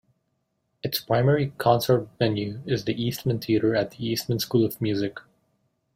[0.81, 5.19] Its primary concert venue is the Eastman Theatre at the Eastman School of Music.